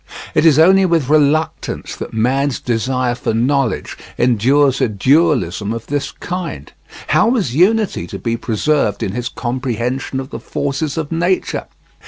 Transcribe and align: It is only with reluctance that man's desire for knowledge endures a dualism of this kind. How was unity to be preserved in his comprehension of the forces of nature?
It 0.33 0.47
is 0.47 0.57
only 0.57 0.83
with 0.83 1.09
reluctance 1.09 1.95
that 1.97 2.11
man's 2.11 2.59
desire 2.59 3.13
for 3.13 3.35
knowledge 3.35 3.95
endures 4.17 4.81
a 4.81 4.89
dualism 4.89 5.71
of 5.71 5.85
this 5.85 6.11
kind. 6.11 6.73
How 7.09 7.29
was 7.29 7.53
unity 7.53 8.07
to 8.07 8.17
be 8.17 8.35
preserved 8.35 9.03
in 9.03 9.11
his 9.11 9.29
comprehension 9.29 10.19
of 10.19 10.31
the 10.31 10.39
forces 10.39 10.97
of 10.97 11.11
nature? 11.11 11.67